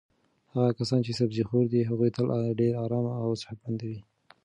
هغه 0.53 0.69
کسان 0.79 0.99
چې 1.05 1.11
سبزي 1.19 1.43
خور 1.49 1.65
دي 1.73 1.81
هغوی 1.89 2.09
تل 2.15 2.27
ډېر 2.59 2.73
ارام 2.83 3.05
او 3.23 3.29
صحتمند 3.41 3.79
وي. 3.87 3.99